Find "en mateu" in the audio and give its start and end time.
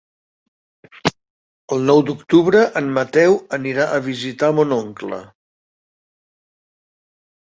2.81-3.37